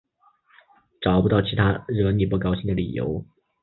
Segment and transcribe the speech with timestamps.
[0.99, 3.23] 找不到其他惹你不高兴的理由